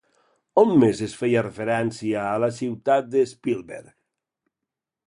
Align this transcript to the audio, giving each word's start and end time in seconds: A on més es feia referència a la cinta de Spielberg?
A 0.53 0.61
on 0.61 0.71
més 0.83 1.01
es 1.07 1.13
feia 1.19 1.43
referència 1.47 2.25
a 2.31 2.41
la 2.45 2.51
cinta 2.63 2.99
de 3.13 3.25
Spielberg? 3.35 3.97